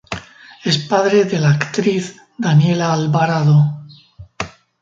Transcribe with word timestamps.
Es 0.63 0.79
padre 0.79 1.25
de 1.25 1.37
la 1.39 1.51
actriz 1.51 2.19
Daniela 2.35 2.91
Alvarado. 2.91 3.85